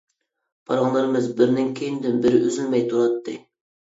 [0.69, 3.37] پاراڭلىرىمىز بىرىنىڭ كەينىدىن بىرى ئۈزۈلمەي تۇراتتى!